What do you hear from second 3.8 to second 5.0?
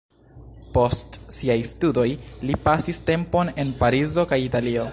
Parizo kaj Italio.